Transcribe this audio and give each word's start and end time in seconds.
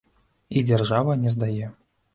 І 0.49 0.63
дзяржаве 0.71 1.19
не 1.27 1.37
здае. 1.39 1.73